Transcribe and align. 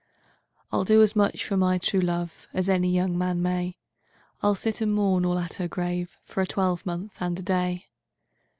II'I'll 0.73 0.83
do 0.83 1.03
as 1.03 1.15
much 1.15 1.45
for 1.45 1.55
my 1.57 1.77
true 1.77 2.01
loveAs 2.01 2.67
any 2.67 2.91
young 2.91 3.15
man 3.15 3.39
may; 3.39 3.77
I'll 4.41 4.55
sit 4.55 4.81
and 4.81 4.91
mourn 4.95 5.25
all 5.27 5.37
at 5.37 5.53
her 5.61 5.67
graveFor 5.69 6.41
a 6.41 6.47
twelvemonth 6.47 7.11
and 7.19 7.37
a 7.37 7.43
day. 7.43 7.85